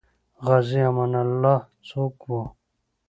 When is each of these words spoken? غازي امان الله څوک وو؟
غازي 0.45 0.79
امان 0.89 1.13
الله 1.23 1.57
څوک 1.87 2.15
وو؟ 2.29 2.41